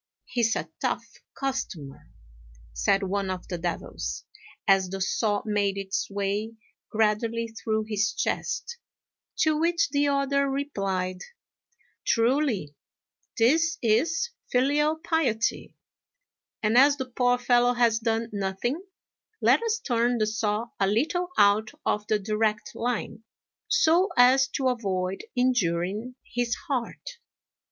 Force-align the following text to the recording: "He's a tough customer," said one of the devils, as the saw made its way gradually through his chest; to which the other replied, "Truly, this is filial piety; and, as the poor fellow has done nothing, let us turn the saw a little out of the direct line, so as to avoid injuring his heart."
"He's 0.25 0.55
a 0.55 0.67
tough 0.81 1.05
customer," 1.35 2.07
said 2.73 3.03
one 3.03 3.29
of 3.29 3.47
the 3.49 3.59
devils, 3.59 4.23
as 4.67 4.89
the 4.89 4.99
saw 4.99 5.43
made 5.45 5.77
its 5.77 6.09
way 6.09 6.55
gradually 6.89 7.49
through 7.49 7.83
his 7.83 8.11
chest; 8.11 8.79
to 9.41 9.55
which 9.55 9.89
the 9.89 10.07
other 10.07 10.49
replied, 10.49 11.19
"Truly, 12.03 12.73
this 13.37 13.77
is 13.83 14.31
filial 14.51 14.95
piety; 14.97 15.77
and, 16.63 16.79
as 16.79 16.97
the 16.97 17.05
poor 17.05 17.37
fellow 17.37 17.73
has 17.73 17.99
done 17.99 18.29
nothing, 18.33 18.81
let 19.39 19.61
us 19.61 19.77
turn 19.77 20.17
the 20.17 20.25
saw 20.25 20.69
a 20.79 20.87
little 20.87 21.29
out 21.37 21.69
of 21.85 22.07
the 22.07 22.17
direct 22.17 22.71
line, 22.73 23.21
so 23.67 24.09
as 24.17 24.47
to 24.47 24.67
avoid 24.69 25.25
injuring 25.35 26.15
his 26.23 26.55
heart." 26.67 27.19